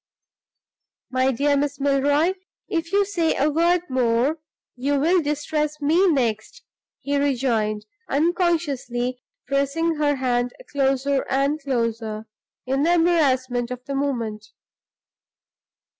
[1.11, 2.33] "My dear Miss Milroy,
[2.67, 4.39] if you say a word more
[4.75, 6.63] you will distress me next,"
[7.01, 12.25] he rejoined, unconsciously pressing her hand closer and closer,
[12.65, 14.47] in the embarrassment of the moment.